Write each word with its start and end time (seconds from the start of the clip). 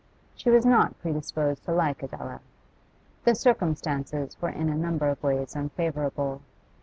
She 0.33 0.49
was 0.49 0.65
not 0.65 0.99
predisposed 0.99 1.63
to 1.65 1.73
like 1.73 2.01
Adela. 2.01 2.41
The 3.23 3.35
circumstances 3.35 4.35
were 4.41 4.49
in 4.49 4.67
a 4.67 4.75
number 4.75 5.07
of 5.09 5.21
ways 5.21 5.55
unfavourable. 5.55 6.41